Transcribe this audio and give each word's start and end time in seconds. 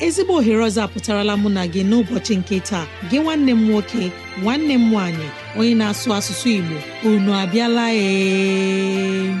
Ezigbo 0.00 0.32
ohere 0.38 0.62
ọzọ 0.68 0.80
apụtarala 0.86 1.34
mụ 1.42 1.48
na 1.56 1.62
gị 1.72 1.82
n'ụbọchị 1.90 2.34
nke 2.40 2.56
taa. 2.68 2.86
Gị 3.10 3.18
nwanne 3.22 3.52
m 3.54 3.60
nwoke 3.68 4.02
nwanne 4.42 4.74
m 4.78 4.84
nwaanyị 4.90 5.26
onye 5.58 5.74
na-asụ 5.80 6.08
asụsụ 6.18 6.48
Igbo 6.58 6.76
unu 7.08 7.30
abịala 7.42 7.84
ee. 7.92 9.34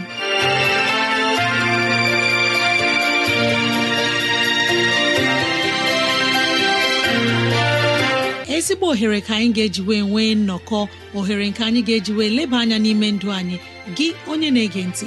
Ezigbo 8.56 8.86
ohere 8.92 9.20
ka 9.26 9.34
anyị 9.36 9.52
ga-ejiwe 9.56 9.96
nwee 10.08 10.34
nnọkọ 10.34 10.78
ohere 11.18 11.44
nke 11.50 11.62
anyị 11.68 11.80
ga-ejiwe 11.86 12.24
leba 12.36 12.56
anya 12.62 12.78
n'ime 12.78 13.08
ndụ 13.12 13.28
anyị. 13.38 13.56
Gị 13.96 14.06
onye 14.30 14.48
na-ege 14.54 14.82
ntị 14.90 15.06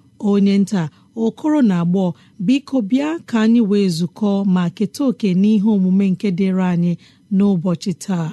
onye 0.29 0.55
nta 0.63 0.83
okoro 1.25 1.59
na 1.69 1.75
agbọ 1.83 2.03
biko 2.45 2.77
bịa 2.89 3.09
ka 3.29 3.37
anyị 3.45 3.61
wee 3.69 3.87
zukọ 3.97 4.31
ma 4.53 4.63
keta 4.77 5.01
oke 5.09 5.29
n'ihe 5.41 5.67
omume 5.75 6.05
nke 6.13 6.27
dịrị 6.37 6.63
anyị 6.73 6.93
n'ụbọchị 7.35 7.93
taa. 8.03 8.29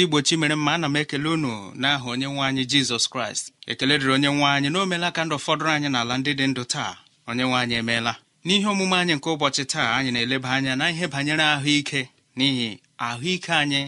Ndị 0.00 0.06
igbo 0.06 0.20
chi 0.22 0.36
mma 0.36 0.72
ana 0.74 0.88
m 0.88 0.96
ekele 0.96 1.28
unu 1.28 1.52
n'aha 1.80 2.04
onye 2.12 2.26
nwe 2.32 2.42
anyị 2.48 2.64
jizọs 2.70 3.04
kraịst. 3.12 3.44
Ekele 3.70 3.94
dịrị 3.98 4.12
onye 4.16 4.28
nwe 4.36 4.46
anyị 4.56 4.68
na 4.98 5.10
ka 5.16 5.22
ndụ 5.24 5.36
fọdụrụ 5.44 5.68
anyị 5.76 5.88
n'ala 5.92 6.14
ndị 6.18 6.32
dị 6.38 6.46
ndụ 6.50 6.62
taa. 6.72 6.92
Onye 7.28 7.44
nwe 7.48 7.56
anyị 7.62 7.74
emeela. 7.80 8.12
N'ihe 8.44 8.66
omume 8.72 8.96
anyị 9.00 9.14
nke 9.16 9.28
ụbọchị 9.34 9.64
taa 9.72 9.88
anyị 9.96 10.10
na-eleba 10.14 10.48
anya 10.56 10.72
na 10.80 10.84
ihe 10.92 11.06
banyere 11.12 11.44
ahụike 11.54 12.00
n'ihi 12.36 12.68
ahụike 13.06 13.52
anyị 13.62 13.82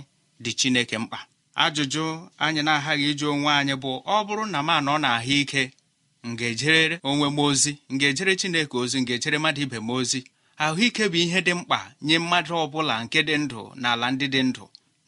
dị 0.44 0.50
chineke 0.58 0.96
mkpa. 1.02 1.18
Ajụjụ 1.64 2.04
anyị 2.44 2.60
na-aghaghị 2.66 3.06
ịjụ 3.12 3.26
onwe 3.34 3.50
anyị 3.60 3.74
bụ 3.82 3.92
ọ 4.04 4.16
bụrụ 4.26 4.44
na 4.52 4.58
m 4.62 4.68
anọ 4.76 4.94
na 5.04 5.08
ahụike 5.18 5.62
m 6.26 6.36
ga-ejere 6.38 6.96
onwe 7.10 7.26
m 7.30 7.38
ozi 7.46 7.72
m 7.90 7.98
ga-ejere 8.00 8.32
chineke 8.40 8.74
ozi 8.82 8.96
m 9.00 9.04
ga-ejere 9.08 9.38
mmadụ 9.38 9.60
ibe 9.64 9.76
m 9.80 9.88
ozi? 9.96 10.20
Ahụike 10.64 11.04
bụ 11.12 11.16
ihe 11.24 11.40
dị 11.46 11.52
mkpa 11.58 11.78
nye 12.06 12.16
mmadụ 12.22 12.52
ọ 12.54 12.64
bụla 12.72 12.94
nke 13.04 13.18
dị 13.28 13.34
ndụ 13.44 13.60
n'ala 13.80 14.06
ndị 14.14 14.26
dị 14.34 14.42
ndụ. 14.50 14.64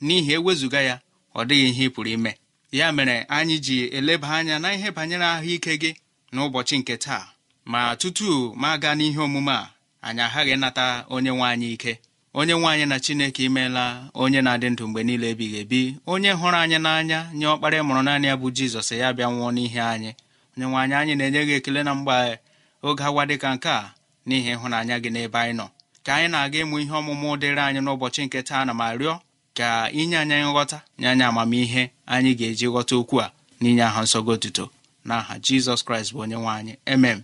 N'ihi 0.06 0.32
ewezụga 0.38 0.81
ya 0.88 0.97
ọ 1.38 1.41
dịghị 1.48 1.66
ihe 1.70 1.84
ị 1.88 1.92
pụrụ 1.94 2.10
ime. 2.16 2.32
Ya 2.78 2.87
mere 2.97 3.16
anyị 3.37 3.56
ji 3.66 3.76
eleba 3.98 4.28
anya 4.37 4.59
na 4.59 4.69
ihe 4.76 4.88
banyere 4.97 5.25
ahụike 5.34 5.72
gị 5.82 5.91
n'ụbọchị 6.34 6.76
nke 6.81 6.94
taa. 7.04 7.25
Ma 7.65 7.81
tutu 8.00 8.54
ma 8.60 8.70
gaa 8.82 8.94
n'ihe 8.98 9.20
omume 9.26 9.53
a 9.53 9.66
anyị 10.06 10.22
aghaghị 10.26 10.53
ịnata 10.56 10.84
onye 11.15 11.31
nwe 11.37 11.47
anyị 11.53 11.69
ike. 11.75 11.92
Onye 12.38 12.54
nwe 12.59 12.69
anyị 12.72 12.87
na 12.91 12.97
chineke 13.04 13.42
imeela 13.48 13.84
onye 14.22 14.41
na-adị 14.44 14.69
ndụ 14.70 14.84
mgbe 14.88 15.00
niile 15.06 15.26
ebighị 15.32 15.56
ebi. 15.62 15.81
Onye 16.12 16.31
hụrụ 16.41 16.56
anyị 16.62 16.78
n'anya 16.84 17.19
nye 17.38 17.47
ọkpara 17.54 17.78
mụrụ 17.86 18.03
naanị 18.06 18.26
ya 18.31 18.34
bụ 18.41 18.48
jizọs 18.56 18.91
ya 19.03 19.09
bịa 19.16 19.26
nwụọ 19.32 19.48
n'ihe 19.56 19.81
anyị. 19.92 20.10
Onye 20.56 20.66
nwe 20.71 20.78
anyị 20.82 20.94
anyị 21.00 21.15
na-enye 21.19 21.41
gị 21.48 21.53
ekele 21.59 21.81
na 21.86 21.92
mgbe 21.98 22.38
oge 22.86 23.03
awa 23.09 23.22
dịka 23.28 23.48
nke 23.54 23.69
a 23.69 23.92
n'ihi 24.26 24.50
ịhụnanya 24.54 24.97
gị 25.03 25.10
n'ebe 25.15 25.38
anyị 25.42 25.54
nọ. 25.60 25.66
Ka 26.04 26.10
anyị 26.16 26.28
na-aga 26.32 26.59
ịmụ 26.62 26.76
ihe 26.82 26.94
ọmụmụ 27.00 27.28
dịrị 27.41 27.62
anyị 27.69 27.81
n'ụbọchị 27.84 28.21
nke 28.26 28.38
taa 28.48 28.65
na 28.69 28.72
ma 28.81 28.86
rịọ 29.00 29.15
ka 29.59 29.91
inye 30.00 30.16
anyị 30.22 30.37
nghọta 30.50 30.78
nye 30.98 31.06
anyị 31.09 31.25
amamihe 31.28 31.82
anyị 32.06 32.31
ga-eji 32.38 32.66
ghọta 32.72 32.94
okwu 33.00 33.16
a 33.25 33.32
n'inye 33.60 33.82
aha 33.88 34.00
nsọ 34.04 34.19
gị 34.26 34.32
otuto. 34.37 34.65
N'aha 35.09 35.34
jizọs 35.44 35.81
kraịst 35.87 36.10
bụ 36.15 36.19
onye 36.25 36.37
nwe 36.37 36.50
anyị. 36.59 36.75
Emem 36.92 37.19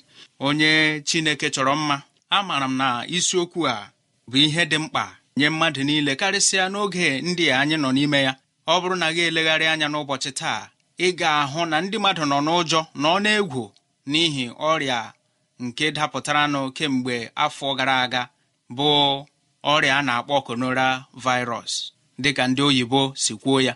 onye 0.46 0.70
chineke 1.08 1.46
chọrọ 1.54 1.72
mma 1.76 1.96
amaara 2.36 2.68
m 2.68 2.76
na 2.80 2.88
isiokwu 3.16 3.60
a 3.74 3.90
bụ 4.30 4.36
ihe 4.46 4.62
dị 4.70 4.78
mkpa 4.78 5.04
nye 5.36 5.48
mmadụ 5.50 5.82
niile 5.88 6.12
karịsịa 6.20 6.64
n'oge 6.72 7.06
ndị 7.28 7.44
anyị 7.60 7.76
nọ 7.82 7.88
n'ime 7.96 8.20
ya. 8.26 8.32
Ọ 8.72 8.74
bụrụ 8.80 8.94
na 9.02 9.08
gị 9.14 9.22
elegharị 9.28 9.66
anya 9.72 9.86
n'ụbọchị 9.88 10.30
taa 10.40 10.68
ị 10.98 11.08
ga-ahụ 11.18 11.60
na 11.70 11.76
ndị 11.80 11.96
mmadụ 11.98 12.22
nọ 12.30 12.38
n'ụjọ 12.46 12.80
nọ 13.02 13.10
n'egwu 13.24 13.62
n'ihi 14.10 14.44
ọrịa 14.70 15.00
nke 15.64 15.86
dapụtaranụ 15.96 16.60
kemgbe 16.76 17.14
afọ 17.44 17.66
gara 17.78 17.96
aga 18.04 18.22
bụ 18.76 18.88
ọrịa 19.72 19.94
a 19.98 20.02
na-akpọ 20.06 20.36
konora 20.46 20.88
virus 21.24 21.72
dịka 22.22 22.44
ndị 22.50 22.62
oyibo 22.68 23.00
si 23.22 23.32
kwuo 23.42 23.58
ya. 23.66 23.74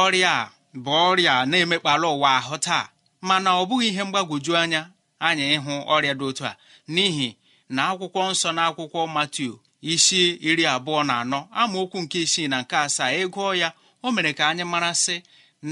Ọrịa 0.00 0.30
a 0.42 0.50
bụ 0.84 0.90
ọrịa 1.08 1.34
na-emekpala 1.50 2.06
ụwa 2.14 2.28
ahụ 2.38 2.56
taa 2.66 2.84
mana 3.28 3.50
ọ 3.60 3.62
bụghị 3.68 3.86
ihe 3.90 4.02
mgbagwoju 4.08 4.52
anya 4.62 4.80
anyị 5.26 5.44
ịhụ 5.56 5.74
ọrịa 5.94 6.14
dị 6.18 6.24
otu 6.30 6.44
a 6.50 6.52
n'ihi 6.94 7.28
na 7.74 7.82
akwụkwọ 7.90 8.20
nsọ 8.32 8.48
na 8.56 8.62
akwụkwọ 8.68 9.00
Matiu 9.14 9.52
isi 9.92 10.20
iri 10.48 10.64
abụọ 10.74 11.00
na 11.08 11.14
anọ 11.22 11.38
amaokwu 11.60 11.98
nke 12.04 12.18
isii 12.26 12.48
na 12.52 12.56
nke 12.62 12.76
asaa 12.86 13.10
ịgụọ 13.22 13.50
ya 13.62 13.68
o 14.04 14.12
mere 14.14 14.30
ka 14.38 14.44
anyị 14.50 14.64
marasị 14.72 15.16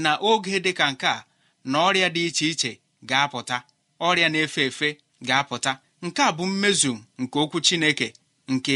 na 0.03 0.11
oge 0.29 0.59
dịka 0.65 0.85
nke 0.93 1.07
a 1.07 1.25
na 1.71 1.77
ọrịa 1.87 2.09
dị 2.15 2.21
iche 2.29 2.45
iche 2.51 2.71
ga-apụta 3.09 3.57
ọrịa 4.07 4.27
na-efe 4.33 4.61
efe 4.69 4.89
ga-apụta. 5.27 5.71
Nke 6.05 6.21
a 6.21 6.31
bụ 6.37 6.43
mmezu 6.51 6.93
nke 7.21 7.37
okwu 7.43 7.57
Chineke 7.65 8.07
nke 8.53 8.75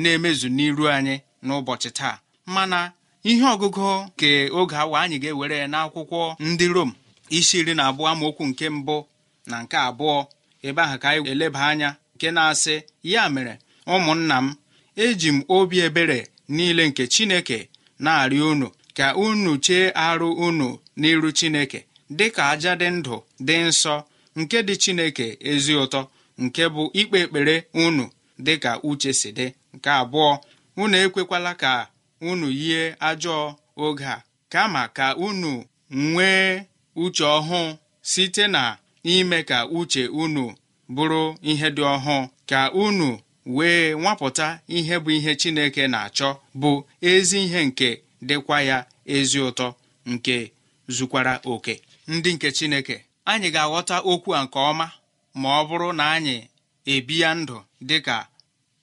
na-emezu 0.00 0.48
n'iru 0.56 0.84
anyị 0.96 1.14
n'ụbọchị 1.46 1.90
taa. 1.98 2.16
Mana 2.46 2.92
ihe 3.30 3.44
ọgụgụ 3.54 3.86
nke 4.06 4.30
oge 4.58 4.76
awa 4.82 4.96
anyị 5.02 5.16
ga-ewere 5.22 5.58
n'akwụkwọ 5.72 6.20
ndị 6.48 6.66
Rom 6.74 6.90
isi 7.36 7.56
iri 7.60 7.74
na 7.74 7.82
abụọ 7.90 8.06
amaokwu 8.12 8.42
nke 8.50 8.66
mbụ 8.76 8.96
na 9.50 9.56
nke 9.62 9.76
abụọ 9.88 10.16
ebe 10.66 10.80
ahụ 10.84 10.96
ka 11.02 11.08
anyị 11.10 11.30
eleba 11.32 11.60
anya 11.70 11.90
nke 12.14 12.26
na-asị 12.36 12.74
ya 13.12 13.22
mere 13.34 13.54
ụmụnna 13.94 14.36
m 14.44 14.54
eji 15.04 15.28
m 15.36 15.38
obi 15.56 15.76
ebere 15.86 16.18
niile 16.54 16.82
nke 16.88 17.02
chineke 17.14 17.58
na-arịọ 18.04 18.46
unu 18.52 18.66
ka 18.96 19.06
unu 19.24 19.50
chee 19.64 19.86
arụ 20.06 20.28
unu 20.46 20.68
n'iru 21.00 21.30
chineke 21.38 21.80
dịka 22.18 22.42
aja 22.52 22.72
dị 22.80 22.88
ndụ 22.98 23.14
dị 23.46 23.56
nsọ 23.68 23.94
nke 24.38 24.58
dị 24.66 24.74
chineke 24.82 25.26
ezi 25.50 25.72
ụtọ 25.82 26.00
nke 26.42 26.62
bụ 26.74 26.82
ikpe 27.00 27.18
ekpere 27.24 27.54
unu 27.84 28.04
dịka 28.46 28.70
uche 28.88 29.12
si 29.20 29.30
dị. 29.38 29.46
Nke 29.74 29.90
abụọ 30.00 30.30
unu 30.82 30.96
ekwekwala 31.04 31.52
ka 31.62 31.72
unu 32.30 32.48
yie 32.62 32.82
ajọ 33.08 33.36
oge 33.84 34.04
a 34.14 34.16
kama 34.52 34.82
ka 34.96 35.06
unu 35.26 35.52
nwee 35.90 36.62
uche 37.02 37.24
ọhụụ 37.36 37.76
site 38.10 38.44
na 38.54 38.62
ime 39.14 39.38
ka 39.50 39.58
uche 39.78 40.02
unu 40.22 40.44
bụrụ 40.94 41.22
ihe 41.50 41.68
dị 41.76 41.82
ọhụụ 41.94 42.18
ka 42.50 42.60
unu 42.84 43.08
wee 43.56 43.94
nwapụta 44.00 44.46
ihe 44.76 44.94
bụ 45.04 45.10
ihe 45.18 45.32
chineke 45.40 45.82
na-achọ 45.92 46.28
bụ 46.60 46.70
ezi 47.10 47.38
ihe 47.46 47.60
nke 47.68 47.88
dịkwa 48.28 48.56
ya 48.68 48.78
ezi 49.14 49.38
ụtọ 49.48 49.66
nke 50.10 50.36
zukwara 50.96 51.34
oke. 51.52 51.74
Ndị 52.12 52.30
nke 52.34 52.48
chineke 52.56 52.96
anyị 53.30 53.48
ga-aghọta 53.54 53.96
okwu 54.10 54.30
a 54.38 54.40
nke 54.44 54.58
ọma 54.70 54.86
ma 55.40 55.48
ọ 55.60 55.62
bụrụ 55.68 55.88
na 55.98 56.04
anyị 56.16 56.36
ebi 56.92 57.14
ya 57.22 57.30
ndụ 57.40 57.56
dịka 57.88 58.16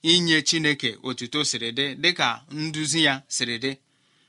inye 0.04 0.42
chineke 0.42 0.98
otuto 1.04 1.44
siri 1.44 1.72
dị 1.72 1.96
dịka 1.96 2.42
nduzi 2.52 3.04
ya 3.04 3.22
siri 3.28 3.58
dị. 3.60 3.76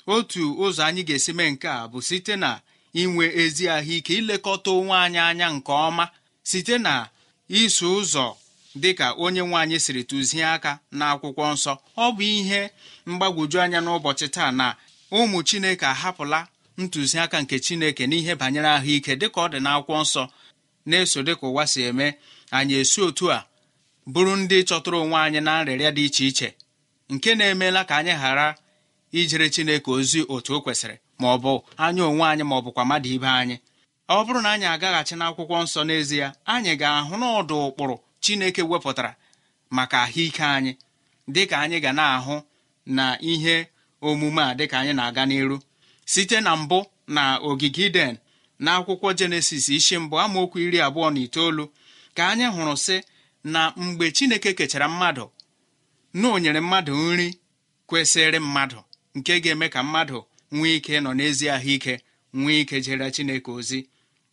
Otu 0.06 0.54
ụzọ 0.64 0.82
anyị 0.84 1.02
ga-esi 1.08 1.32
mee 1.32 1.50
nke 1.50 1.68
a 1.68 1.86
bụ 1.88 2.00
site 2.02 2.36
na 2.36 2.60
inwe 2.92 3.24
ezi 3.42 3.68
ahụike 3.68 4.14
ilekọta 4.14 4.70
onwe 4.70 4.96
anyị 5.04 5.18
anya 5.18 5.48
nke 5.50 5.72
ọma 5.72 6.08
site 6.42 6.78
na 6.78 7.08
iso 7.48 7.86
ụzọ 8.00 8.34
dịka 8.74 9.12
onye 9.24 9.40
nwe 9.42 9.56
anyị 9.62 9.78
siri 9.80 10.02
tụzie 10.04 10.44
aka 10.54 10.78
n'akwụkwọ 10.98 11.44
nsọ. 11.54 11.72
Ọ 11.96 12.06
bụ 12.16 12.22
ihe 12.22 12.70
mgbagwoju 13.06 13.60
anya 13.60 13.80
n'ụbọchị 13.80 14.28
taa 14.28 14.50
na 14.50 14.76
ụmụ 15.12 15.38
chineke 15.48 15.86
ahapụla 15.86 16.48
ntụziaka 16.78 17.36
nke 17.42 17.56
chineke 17.64 18.06
n'ihe 18.06 18.34
banyere 18.40 18.68
ahụike 18.76 19.12
dịka 19.20 19.40
ọ 19.44 19.46
dị 19.52 19.58
n'akwụkwọ 19.64 19.96
nsọ 20.02 20.22
na-eso 20.86 21.22
dịka 21.26 21.46
ụwa 21.46 21.64
si 21.66 21.80
eme. 21.82 22.06
Anyị 22.50 22.74
esi 22.82 23.00
otu 23.06 23.24
a 23.32 23.46
bụrụ 24.12 24.32
ndị 24.40 24.58
chọtụrụ 24.68 24.96
onwe 25.04 25.18
anyị 25.26 25.40
na 25.46 25.52
nrịrịa 25.64 25.90
dị 25.96 26.04
iche 26.08 26.24
iche 26.30 26.48
nke 27.12 27.30
na-emeela 27.38 27.82
ka 27.88 27.94
anyị 28.00 28.14
ghara 28.22 28.46
ijere 29.18 29.46
chineke 29.54 29.90
ozi 29.96 30.20
otu 30.34 30.50
o 30.56 30.60
kwesịrị 30.64 30.96
ma 31.20 31.26
ọ 31.34 31.36
bụ 31.42 31.52
anya 31.84 32.02
onwe 32.10 32.24
anyị 32.32 32.44
ma 32.48 32.54
ọ 32.58 32.60
bụkwa 32.64 32.82
mmadụ 32.84 33.08
ibe 33.16 33.28
anyị. 33.40 33.56
Ọ 34.08 34.18
bụrụ 34.24 34.40
na 34.44 34.50
anyị 34.54 34.66
agaghachi 34.74 35.14
n'akwụkwọ 35.20 35.56
nsọ 35.64 35.80
n'ezie 35.88 36.26
anyị 36.54 36.72
ga-ahụ 36.80 37.14
n'ọdụ 37.20 37.54
ụkpụrụ 37.68 37.96
chineke 38.22 38.62
wepụtara 38.70 39.12
maka 39.76 39.96
ahụike 40.04 40.44
anyị 40.56 40.72
dịka 41.34 41.56
anyị 41.64 41.78
ga 41.84 41.92
na-ahụ 41.98 42.34
na 42.96 43.04
ihe 43.32 43.56
omume 44.08 44.42
a 44.42 44.54
dịka 44.58 44.76
anyị 44.80 44.92
na-aga 44.98 45.22
n'iru. 45.28 45.56
Site 46.12 46.36
na 46.40 46.52
mbụ 46.56 46.78
na 47.14 47.22
ogige 47.48 47.84
iden 47.86 48.14
na 48.64 48.70
akwụkwọ 48.78 49.08
jenesis 49.18 49.66
isi 49.76 49.94
mbụ 50.04 50.14
amaokwu 50.24 50.56
iri 50.66 50.78
abụọ 50.86 51.08
na 51.14 51.20
itoolu 51.26 51.64
ka 52.16 52.22
anyị 52.30 52.46
hụrụ 52.54 52.74
sị 52.86 52.96
na 53.44 53.72
mgbe 53.76 54.10
chineke 54.12 54.52
kechara 54.54 54.88
mmadụ 54.88 55.30
na 56.14 56.28
o 56.32 56.38
nyere 56.38 56.60
mmadụ 56.60 56.92
nri 57.12 57.28
kwesịrị 57.86 58.38
mmadụ 58.38 58.78
nke 59.14 59.40
ga-eme 59.40 59.68
ka 59.68 59.82
mmadụ 59.82 60.18
nwee 60.52 60.76
ike 60.76 60.94
nọ 61.04 61.10
n'ezi 61.18 61.46
ahụike 61.54 61.94
nwee 62.34 62.60
ike 62.62 62.76
jere 62.84 63.10
chineke 63.14 63.50
ozi. 63.58 63.80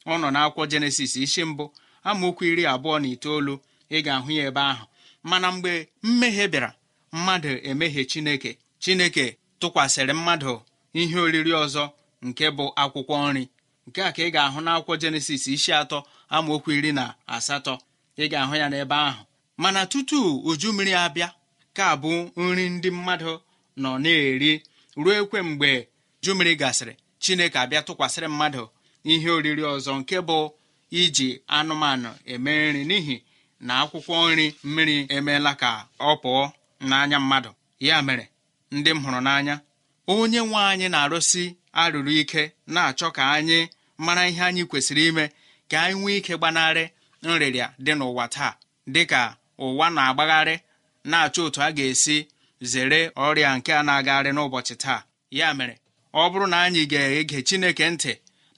Ọ 0.05 0.13
nọ 0.21 0.27
n'akwụkwọ 0.33 0.63
jenesis 0.71 1.13
isi 1.23 1.41
mbụ 1.49 1.65
amaokwu 2.09 2.43
iri 2.51 2.63
abụọ 2.73 2.95
na 3.01 3.07
itoolu 3.15 3.53
ị 3.91 3.97
ga-ahụ 4.05 4.29
ya 4.37 4.43
ebe 4.49 4.61
ahụ. 4.71 4.85
Mana 5.29 5.47
mgbe 5.51 5.71
mmehie 6.03 6.47
bịara 6.51 6.69
mmadụ 7.15 7.49
emehie 7.69 8.03
chineke. 8.11 8.51
Chineke 8.83 9.25
tụkwasịrị 9.59 10.13
mmadụ 10.19 10.51
ihe 10.99 11.17
oriri 11.25 11.51
ọzọ 11.63 11.83
nke 12.27 12.45
bụ 12.57 12.65
akwụkwọ 12.81 13.15
nri. 13.31 13.43
Nke 13.87 13.99
a 14.03 14.11
ka 14.15 14.21
ị 14.27 14.29
ga-ahụ 14.35 14.59
n'akwụkwọ 14.65 14.93
jenesis 15.01 15.43
isi 15.53 15.71
atọ 15.81 15.97
amaokwu 16.35 16.69
iri 16.77 16.91
na 16.97 17.05
asatọ. 17.35 17.73
Ị 18.23 18.25
ga-ahụ 18.31 18.55
ya 18.61 18.67
n'ebe 18.71 18.95
ahụ. 19.07 19.21
Mana 19.61 19.81
tutu 19.91 20.19
uju 20.49 20.73
mmiri 20.73 20.93
abịa 20.93 21.29
ka 21.77 21.85
bụ 22.01 22.11
nri 22.37 22.69
ndị 22.69 22.89
mmadụ 22.97 23.31
nọ 23.81 23.89
na-eri 24.03 24.51
ruo 25.03 25.13
ekwe 25.21 25.39
mgbe 25.49 25.69
uju 26.21 26.31
mmiri 26.35 26.53
gasịrị 26.61 26.93
chineke 27.23 27.57
abịa 27.63 27.81
tụkwasịrị 27.87 28.27
mmadụ 28.33 28.63
ihe 29.11 29.29
oriri 29.37 29.63
ọzọ 29.73 29.91
nke 29.99 30.17
bụ 30.27 30.37
iji 31.01 31.29
anụmanụ 31.57 32.09
eme 32.33 32.51
nri 32.71 32.81
n'ihi 32.89 33.15
na 33.67 33.73
akwụkwọ 33.81 34.15
nri 34.31 34.45
mmiri 34.67 34.95
emeela 35.15 35.51
ka 35.61 35.69
ọ 35.99 36.11
pụọ 36.23 36.41
n'anya 36.89 37.17
mmadụ. 37.23 37.51
Ya 37.87 37.95
mere 38.07 38.25
ndị 38.75 38.89
m 38.95 38.99
hụrụ 39.05 39.19
n'anya 39.27 39.55
onye 40.13 40.39
nwe 40.47 40.59
anyị 40.71 40.87
na-arụsi 40.93 41.43
arụrụ 41.81 42.11
ike 42.21 42.41
na-achọ 42.73 43.07
ka 43.17 43.23
anyị 43.35 43.59
mara 44.05 44.23
ihe 44.29 44.41
anyị 44.49 44.63
kwesịrị 44.69 45.03
ime 45.09 45.25
ka 45.69 45.77
anyị 45.83 45.95
nwee 46.01 46.17
ike 46.19 46.33
gbanarị 46.37 46.83
nrịrịa 47.27 47.67
dị 47.85 47.93
n'ụwa 47.99 48.25
taa 48.35 48.51
dị 48.93 49.03
ka 49.11 49.21
ụwa 49.65 49.87
na-agbagharị 49.95 50.55
na-achọ 51.11 51.41
otu 51.47 51.59
a 51.67 51.69
ga-esi 51.77 52.17
zere 52.71 52.99
ọrịa 53.25 53.49
nke 53.57 53.71
a 53.79 53.81
na-agagharị 53.87 54.31
n'ụbọchị 54.35 54.75
taa. 54.83 54.99
Ya 55.39 55.47
mere 55.57 55.75
ọ 56.13 56.23
bụrụ 56.31 56.45
na 56.51 56.57
anyị 56.65 56.81
ga-ege 56.91 57.37
Chineke 57.47 57.85
ntị 57.93 58.11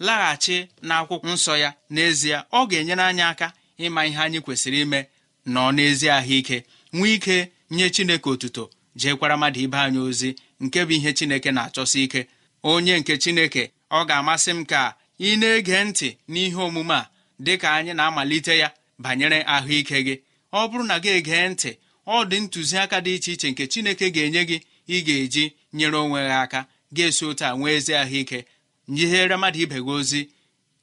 laghachi 0.05 0.57
n'akwụkwọ 0.87 1.27
nsọ 1.35 1.53
ya. 1.63 1.69
N'ezie 1.93 2.37
ọ 2.57 2.59
ga-enyere 2.69 3.03
anyị 3.09 3.23
aka 3.31 3.47
ịma 3.85 4.01
ihe 4.09 4.19
anyị 4.25 4.39
kwesịrị 4.45 4.79
ime 4.85 4.99
nọ 5.53 5.63
n'ezi 5.75 6.07
ahụike 6.17 6.57
nwee 6.95 7.13
ike 7.17 7.37
nye 7.75 7.85
Chineke 7.95 8.27
otuto 8.33 8.63
jeekwara 8.99 9.35
mmadụ 9.37 9.59
ibe 9.65 9.77
anyị 9.85 9.99
ozi 10.07 10.29
nke 10.63 10.79
bụ 10.87 10.91
ihe 10.97 11.11
Chineke 11.17 11.49
na-achọsi 11.55 11.99
ike. 12.05 12.21
Onye 12.71 12.93
nke 12.99 13.13
Chineke 13.23 13.63
ọ 13.97 13.99
ga-amasị 14.07 14.51
m 14.57 14.61
ka 14.71 14.81
ị 15.19 15.29
na-ege 15.39 15.77
ntị 15.87 16.07
n'ihe 16.31 16.59
omume 16.67 16.95
a. 17.01 17.09
dị 17.45 17.53
ka 17.61 17.67
anyị 17.77 17.93
na-amalite 17.93 18.57
ya 18.57 18.69
banyere 19.03 19.39
ahụike 19.55 19.97
gị. 20.07 20.15
Ọ 20.53 20.67
bụrụ 20.69 20.83
na 20.89 20.95
gị 21.03 21.09
egee 21.17 21.47
ntị 21.49 21.71
ọ 22.07 22.25
dị 22.29 22.37
ntụziaka 22.43 22.97
dị 23.05 23.11
iche 23.15 23.31
iche 23.33 23.47
nke 23.51 23.63
Chineke 23.71 24.05
ga-enye 24.15 24.41
gị 24.49 24.57
ị 24.95 24.97
ga-eji 25.05 25.45
nyere 25.73 25.97
onwe 26.03 26.19
gị 26.27 26.33
aka 26.43 26.59
ga-esi 26.95 27.23
otu 27.29 27.45
nwee 27.57 27.75
ezi 27.77 27.93
ahụike. 28.01 28.39
Nyihere 28.93 29.35
mmadụ 29.37 29.59
ibe 29.63 29.75
gị 29.85 29.91
ozi 29.97 30.21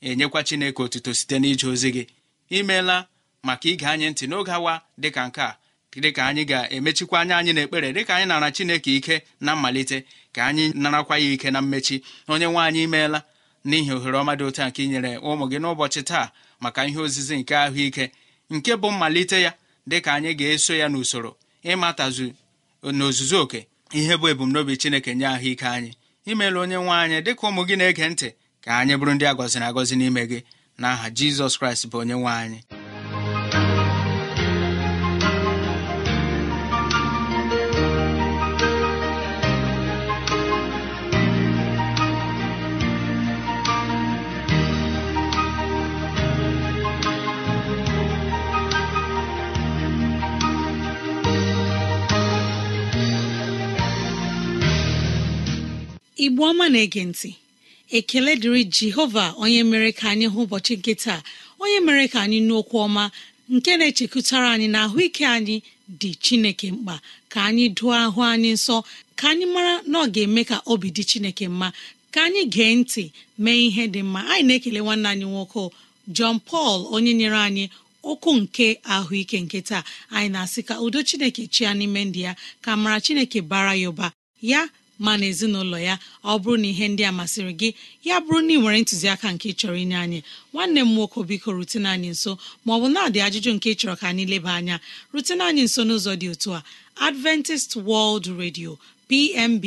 enyekwa 0.09 0.41
Chineke 0.49 0.81
otuto 0.83 1.11
site 1.19 1.37
n'ije 1.41 1.67
ozi 1.73 1.91
gị. 1.97 2.05
Imeela 2.59 2.97
maka 3.47 3.69
ige 3.69 3.87
anyị 3.93 4.07
ntị 4.11 4.25
n'oge 4.31 4.53
awa 4.59 4.75
dịka 5.03 5.23
nke 5.29 5.41
a 5.49 5.51
dịka 6.03 6.23
anyị 6.29 6.43
ga-emechikwa 6.51 7.17
anya 7.21 7.35
anyị 7.41 7.53
n'ekpere 7.57 7.89
dịka 7.97 8.13
anyị 8.17 8.27
nara 8.31 8.49
Chineke 8.57 8.91
ike 8.99 9.17
na 9.45 9.51
mmalite 9.57 9.99
ka 10.35 10.41
anyị 10.49 10.65
narakwa 10.83 11.15
ya 11.23 11.29
ike 11.35 11.49
na 11.51 11.61
mmechi. 11.63 11.97
Onye 12.33 12.47
nwe 12.51 12.61
anyị 12.67 12.83
imeela 12.87 13.19
n'ihi 13.69 13.91
ohere 13.97 14.17
ọma 14.23 14.33
dị 14.39 14.45
otu 14.49 14.63
nke 14.69 14.81
inyere 14.85 15.11
ụmụ 15.29 15.45
gị 15.51 15.59
n'ụbọchị 15.63 16.03
taa. 16.11 16.27
Maka 16.61 16.87
ihe 16.87 16.99
ozizi 16.99 17.37
nke 17.37 17.55
ahụike 17.57 18.05
nke 18.51 18.73
bụ 18.77 18.91
mmalite 18.93 19.43
ya 19.43 19.53
dịka 19.87 20.11
anyị 20.15 20.31
ga-eso 20.39 20.75
ya 20.81 20.87
n'usoro 20.89 21.37
ịmatazu 21.65 22.27
n'ozuzu 22.97 23.37
oke 23.43 23.61
ihe 23.93 24.15
bụ 24.17 24.27
ebumnobi 24.33 24.77
Chineke 24.77 25.15
nye 25.15 25.27
ahụike 25.27 25.67
anyị. 25.67 25.93
Imeela 26.27 26.61
onye 26.61 26.77
nwe 26.77 26.95
anyị 27.03 27.19
dịka 27.27 27.43
ụmụ 27.49 27.63
gị 27.69 27.77
na-ege 27.79 28.09
ntị 28.09 28.29
ka 28.65 28.71
anyị 28.81 28.95
bụrụ 28.99 29.13
ndị 29.15 29.25
a 29.31 29.35
gọziri 29.39 29.65
agọzi 29.71 29.95
n'ime 29.97 30.23
gị. 30.31 30.39
N'aha 30.81 31.07
Jizọs 31.17 31.55
Kraịst 31.59 31.85
bụ 31.91 31.97
onye 32.03 32.15
nwe 32.15 32.31
anyị. 32.43 32.59
Igbo 56.27 56.43
ọma 56.51 56.67
na-ege 56.73 57.03
ntị. 57.11 57.31
Ekele 57.97 58.33
dịrị 58.43 58.63
jehova 58.75 59.25
onye 59.43 59.63
mere 59.71 59.91
ka 59.99 60.07
anyị 60.13 60.27
hụ 60.35 60.41
ụbọchị 60.47 60.75
nke 60.79 60.93
taa 61.03 61.21
onye 61.63 61.79
mere 61.87 62.05
ka 62.13 62.19
anyị 62.25 62.39
nụ 62.49 62.55
okwu 62.61 62.77
ọma 62.87 63.05
nke 63.55 63.71
na-echekwutara 63.79 64.49
anyị 64.55 64.69
na 64.75 64.79
ahụike 64.87 65.25
anyị 65.37 65.57
dị 66.01 66.11
chineke 66.25 66.67
mkpa. 66.77 66.95
Ka 67.33 67.39
anyị 67.49 67.65
dụọ 67.77 67.93
ahụ 68.05 68.21
anyị 68.33 68.51
nsọ 68.59 68.77
ka 69.19 69.25
anyị 69.33 69.47
mara 69.55 69.75
na 69.91 69.97
ọ 70.05 70.07
ga-eme 70.15 70.43
ka 70.51 70.57
obi 70.73 70.89
dị 70.97 71.03
chineke 71.11 71.47
mma. 71.49 71.69
Ka 72.13 72.19
anyị 72.27 72.43
gee 72.55 72.73
ntị 72.81 73.05
mee 73.43 73.61
ihe 73.67 73.85
dị 73.95 74.01
mma. 74.03 74.21
Anyị 74.33 74.43
na-ekele 74.49 74.81
nwanne 74.85 75.09
anyị 75.13 75.27
nwoke 75.33 75.63
John 76.17 76.37
Paul 76.49 76.79
onye 76.95 77.13
nyere 77.19 77.39
anyị 77.49 77.65
okwu 78.11 78.31
nke 78.41 78.67
ahụike 78.95 79.37
nke 79.45 79.59
taa. 79.69 79.83
Anyị 80.15 80.29
na-asị 80.35 80.61
ka 80.69 80.75
udo 80.85 80.99
chineke 81.09 81.43
chia 81.55 81.71
n'ime 81.79 82.01
ndị 82.09 82.21
ya 82.27 82.33
ka 82.65 82.71
mara 82.83 82.99
chineke 83.05 83.39
bara 83.51 83.75
ya 83.83 83.89
ụba. 83.91 84.07
Ya 84.43 84.69
ma 85.05 85.13
na 85.21 85.25
ezinụlọ 85.31 85.79
ya 85.89 85.95
ọ 86.25 86.33
bụrụ 86.43 86.57
na 86.63 86.69
ihe 86.73 86.87
ndị 86.93 87.03
a 87.05 87.13
masịrị 87.19 87.53
gị 87.61 87.69
ya 88.09 88.17
bụrụ 88.25 88.39
na 88.47 88.53
ị 88.55 88.59
nwere 88.61 88.79
ntụziaka 88.83 89.27
nke 89.35 89.49
chọrọ 89.59 89.77
inye 89.83 89.97
anyị 90.05 90.21
nwanne 90.53 90.81
m 90.87 90.91
nwoke 90.95 91.21
biko 91.29 91.49
rutene 91.57 91.89
anyị 91.95 92.09
nso 92.15 92.33
maọbụ 92.67 92.87
na-adị 92.95 93.19
ajụjụ 93.27 93.51
nke 93.57 93.71
chọrọ 93.81 93.95
ka 94.01 94.07
anyị 94.11 94.25
leba 94.33 94.51
anya 94.59 94.77
rutene 95.13 95.43
anyị 95.51 95.63
nso 95.69 95.81
n'ụzọ 95.89 96.13
dị 96.21 96.27
otu 96.35 96.51
a 96.59 96.61
Adventist 97.07 97.71
World 97.89 98.27
Radio 98.41 98.71
pmb 99.09 99.65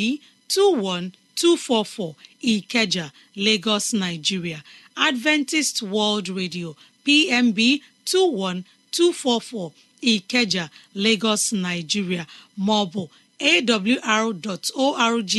21244 0.50 2.13
ikeja 2.41 3.05
lagos 3.36 3.93
nigeria. 3.93 4.63
Adventist 4.95 5.81
world 5.81 6.27
radio 6.29 6.75
pmb 7.05 7.57
21244 8.05 9.71
ikeja 10.01 10.69
lagos 10.95 11.53
nigeria 11.53 12.25
maọbụ 12.57 13.09
awr.org 13.39 15.34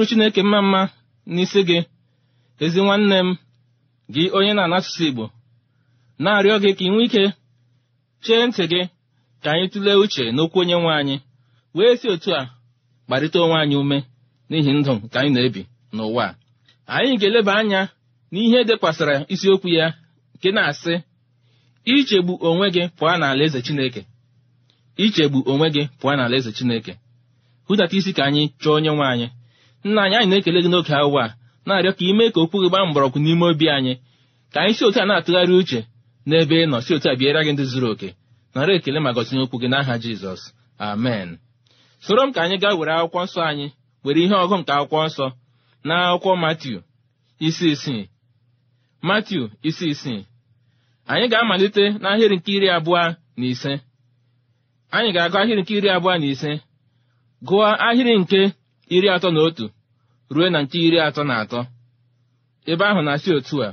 Atụrụ 0.00 0.08
chineke 0.08 0.42
mma 0.42 0.60
mma 0.62 0.82
n'isi 1.34 1.60
gị 1.68 1.78
ezi 2.64 2.80
nwanne 2.84 3.18
m 3.26 3.36
gị 4.14 4.22
onye 4.36 4.52
na-ana 4.54 4.76
asụsụ 4.78 5.02
igbo 5.08 5.24
na-arịọ 6.22 6.56
gị 6.62 6.70
ka 6.78 6.84
ị 6.86 6.90
nwee 6.92 7.04
ike 7.06 7.22
chee 8.24 8.42
ntị 8.46 8.62
gị 8.72 8.80
ka 9.42 9.48
anyị 9.52 9.66
tụlee 9.72 9.96
uche 10.04 10.24
n'okwu 10.34 10.58
onye 10.62 10.76
nwe 10.82 10.92
anyị 11.00 11.16
wee 11.76 11.94
si 12.00 12.06
otu 12.14 12.30
a 12.38 12.42
kparịta 13.06 13.38
onwe 13.44 13.56
anyị 13.62 13.76
ume 13.82 13.98
n'ihi 14.48 14.70
ndụ 14.78 14.92
nke 15.04 15.16
anyị 15.20 15.30
na-ebi 15.34 15.62
n'ụwa. 15.94 16.26
Anyị 16.94 17.12
ga-eleba 17.20 17.52
anya 17.60 17.80
n'ihe 18.32 18.58
dekwasịrị 18.68 19.14
isiokwu 19.34 19.68
ya 19.78 19.86
nke 20.34 20.48
na-asị 20.56 20.94
ichegbu 21.94 22.32
onwe 22.48 22.66
gị 22.74 22.82
pụọ 22.98 23.12
n'ala 23.20 23.42
eze 23.46 23.60
Chineke. 23.66 24.02
Ichegbu 25.04 25.38
onwe 25.50 25.66
gị 25.74 25.82
pụọ 26.00 26.12
n'ala 26.16 26.34
eze 26.38 26.50
Chineke. 26.56 26.92
Hụdata 27.66 27.94
isi 27.98 28.10
ka 28.16 28.22
anyị 28.28 28.42
chọọ 28.62 28.74
onye 28.78 28.90
nwe 28.96 29.06
anyị. 29.12 29.28
Nna 29.84 30.00
anyị 30.04 30.16
anyị 30.16 30.28
na-ekele 30.30 30.60
gị 30.64 30.68
n'oge 30.72 30.94
awa 31.02 31.24
a 31.24 31.34
na-arịọ 31.66 31.92
ka 31.98 32.04
ime 32.10 32.24
ka 32.34 32.38
okwu 32.44 32.56
gị 32.62 32.68
gbaa 32.70 32.86
mgbọrọgwụ 32.88 33.18
n'ime 33.22 33.44
obi 33.50 33.66
anyị. 33.76 33.94
Ka 34.52 34.58
anyị 34.62 34.74
si 34.76 34.82
otu 34.86 35.00
a 35.02 35.06
na-atụgharị 35.08 35.54
uche 35.60 35.80
n'ebe 36.28 36.54
ị 36.64 36.66
nọ 36.70 36.78
si 36.84 36.90
otu 36.96 37.08
a 37.12 37.14
bịara 37.18 37.40
gị 37.46 37.52
ndị 37.52 37.64
zuru 37.72 37.88
oke. 37.92 38.08
Nara 38.54 38.72
ekele 38.78 38.98
ma 39.04 39.10
gọzinye 39.16 39.42
okwu 39.44 39.56
gị 39.62 39.68
n'aha 39.72 39.94
Jizọs. 40.02 40.42
Amen. 40.78 41.28
Soro 42.04 42.22
m 42.26 42.32
ka 42.34 42.40
anyị 42.44 42.56
gaa 42.62 42.74
were 42.78 42.92
akwụkwọ 42.92 43.20
nsọ 43.26 43.40
anyị 43.50 43.66
were 44.04 44.20
ihe 44.24 44.36
ọgụ 44.44 44.56
nke 44.60 44.72
akwụkwọ 44.78 45.06
nsọ 45.08 45.26
na 45.86 45.94
akwụkwọ 46.12 46.32
Matiu 46.42 46.78
isi 47.46 47.66
isii. 47.74 48.04
Matiu 49.02 49.42
isi 49.68 49.86
isii. 49.94 50.20
Anyị 51.10 51.26
ga-amalite 51.32 51.84
n'ahịrị 52.02 52.36
nke 52.38 52.50
iri 52.56 52.68
abụọ 52.76 52.98
na 53.38 53.44
ise. 53.52 53.72
Anyị 54.94 55.10
ga-agụ 55.14 55.36
ahịrị 55.40 55.62
nke 55.62 55.72
iri 55.78 55.88
abụọ 55.96 56.12
na 56.20 56.26
ise. 56.32 56.52
Gụọ 57.48 57.64
ahịrị 57.86 58.14
nke 58.22 58.40
iri 58.94 59.08
atọ 59.14 59.28
na 59.34 59.40
otu 59.48 59.66
ruo 60.34 60.46
na 60.52 60.58
nke 60.62 60.76
iri 60.86 60.98
atọ 61.06 61.22
na 61.28 61.34
atọ. 61.42 61.60
Ebe 62.70 62.84
ahụ 62.90 63.00
na-asị 63.06 63.30
otu 63.38 63.56
a 63.66 63.70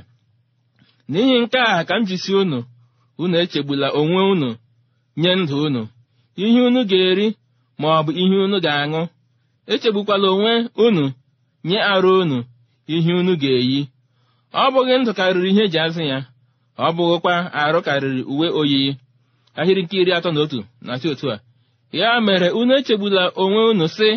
n'ihi 1.10 1.34
nke 1.42 1.58
a 1.72 1.84
ka 1.88 1.94
m 2.00 2.02
ji 2.08 2.16
si 2.24 2.32
unu 2.42 2.58
unu 3.22 3.34
echegbula 3.42 3.86
onwe 4.00 4.20
unu 4.32 4.48
nye 5.20 5.30
ndụ 5.40 5.56
unu. 5.66 5.82
Ihe 6.44 6.60
unu 6.68 6.80
ga-eri 6.90 7.26
ma 7.80 7.86
ọ 7.98 8.00
bụ 8.06 8.10
ihe 8.22 8.36
unu 8.46 8.56
ga-aṅụ 8.64 9.00
echegbukwala 9.72 10.26
onwe 10.34 10.52
unu 10.86 11.04
nye 11.68 11.78
arụ 11.92 12.10
unu 12.22 12.38
ihe 12.94 13.12
unu 13.20 13.32
ga-eyi. 13.42 13.80
Ọ 14.62 14.64
bụghị 14.72 14.94
ndụ 15.00 15.10
karịrị 15.18 15.48
ihe 15.52 15.62
eji 15.68 15.78
azụ 15.84 16.02
ya 16.12 16.18
ọ 16.86 16.88
bụghịkwa 16.96 17.34
arụ 17.62 17.78
karịrị 17.86 18.22
uwe 18.32 18.46
oyiyi. 18.60 18.90
Ahịrị 19.58 19.82
nke 19.84 19.96
iri 20.00 20.12
atọ 20.16 20.28
na 20.34 20.40
otu 20.44 20.58
na-asị 20.84 21.06
otu 21.12 21.26
a 21.34 21.36
ya 21.98 22.08
mere 22.26 22.48
unu 22.60 22.72
echegbula 22.78 23.22
onwe 23.42 23.60
unu 23.70 23.86
sị 23.96 24.08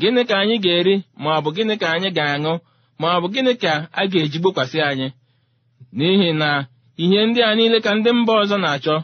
gịnị 0.00 0.22
ka 0.28 0.34
anyị 0.42 0.56
ga-eri 0.64 0.94
ma 1.22 1.28
ọ 1.38 1.40
bụ 1.44 1.50
gịnị 1.56 1.74
ka 1.80 1.86
anyị 1.94 2.08
ga-aṅụ 2.16 2.52
ma 3.00 3.06
ọ 3.16 3.18
bụ 3.22 3.28
gịnị 3.34 3.52
ka 3.62 3.72
a 4.00 4.02
ga-eji 4.12 4.38
gbokwasị 4.42 4.78
anyị? 4.90 5.08
N'ihi 5.96 6.28
na 6.40 6.48
ihe 7.02 7.18
ndị 7.26 7.40
a 7.48 7.54
niile 7.56 7.78
ka 7.84 7.90
ndị 7.96 8.10
mba 8.18 8.32
ọzọ 8.42 8.56
na-achọ. 8.62 8.96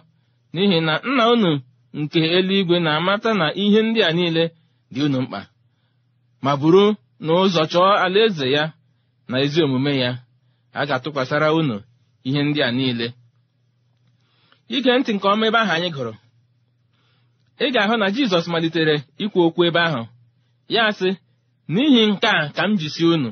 N'ihi 0.55 0.79
na 0.87 0.95
nna 1.09 1.25
unu 1.35 1.51
nke 2.01 2.21
eluigwe 2.37 2.77
na-amata 2.85 3.31
na 3.41 3.47
ihe 3.63 3.81
ndị 3.87 4.01
a 4.09 4.11
niile 4.19 4.45
dị 4.93 5.01
unu 5.07 5.19
mkpa. 5.25 5.41
Ma 6.45 6.53
buru 6.61 6.85
n'ụzọ 7.25 7.63
chọọ 7.73 7.91
alaeze 8.05 8.47
ya 8.57 8.65
na 9.29 9.37
ezi 9.45 9.61
omume 9.65 9.93
ya. 10.03 10.11
A 10.79 10.81
ga-atụkwasara 10.89 11.49
unu 11.59 11.77
ihe 12.29 12.41
ndị 12.47 12.61
a 12.69 12.71
niile. 12.77 13.07
Ige 14.77 14.91
ntị 14.99 15.11
nke 15.15 15.27
ọma 15.33 15.45
ebe 15.49 15.59
ahụ 15.63 15.73
anyị 15.77 15.89
gụrụ. 15.97 16.13
Ị 17.65 17.67
ga-ahụ 17.75 17.95
na 18.01 18.07
Jizọs 18.15 18.47
malitere 18.53 18.95
ikwu 19.25 19.39
okwu 19.47 19.63
ebe 19.69 19.81
ahụ. 19.89 20.03
Ya 20.69 20.85
sị 20.99 21.09
n'ihi 21.73 22.03
nke 22.13 22.29
a 22.41 22.53
ka 22.57 22.63
m 22.69 22.73
ji 22.81 22.89
si 22.95 23.05
unu. 23.15 23.31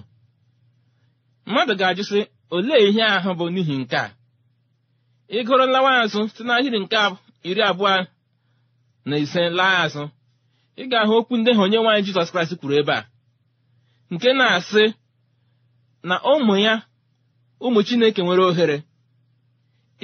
Mmadụ 1.47 1.73
ga-ajụ 1.81 2.03
sị 2.11 2.21
olee 2.55 2.83
ihe 2.89 3.03
ahụ 3.17 3.31
bụ 3.39 3.45
n'ihi 3.55 3.75
nke 3.83 3.97
a? 4.05 4.09
Ị 5.37 5.39
gụrụ 5.47 5.65
nlawa 5.69 5.91
azụ 6.03 6.21
site 6.29 6.43
n'ahịrị 6.47 6.79
nke 6.85 6.97
iri 7.49 7.63
abụọ 7.71 7.93
na 9.09 9.15
ise 9.25 9.43
laa 9.59 9.77
azụ. 9.85 10.03
Ị 10.81 10.83
ga-ahụ 10.91 11.13
okwu 11.21 11.35
ndị 11.39 11.51
ha 11.57 11.63
onye 11.65 11.79
nwaanyị 11.83 12.05
Jizọs 12.07 12.31
Kraịst 12.33 12.55
kwuru 12.61 12.75
ebe 12.81 12.93
a 13.01 13.03
nke 14.13 14.29
na-asị 14.39 14.85
na 16.09 16.15
ụmụ 16.33 16.55
ya 16.67 16.75
ụmụ 17.65 17.81
Chineke 17.87 18.21
nwere 18.23 18.43
ohere 18.51 18.77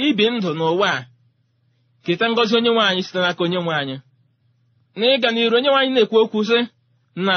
ibi 0.05 0.25
ndụ 0.31 0.51
n'ụwa 0.59 0.89
a. 0.99 1.07
Keta 2.05 2.25
ngọzi 2.31 2.53
onye 2.59 2.71
nwaanyị 2.75 3.03
site 3.07 3.19
n'aka 3.23 3.43
onye 3.45 3.59
nwaanyị 3.65 3.97
n'ịga 4.99 5.29
n'iru 5.33 5.57
onye 5.59 5.71
nwaanyị 5.71 5.91
na-ekwu 5.95 6.17
okwu 6.25 6.41
sị 6.49 6.59
na 7.27 7.35